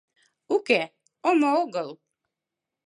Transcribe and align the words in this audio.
Уке, 0.55 0.81
омо 1.27 1.49
огыл. 1.63 1.89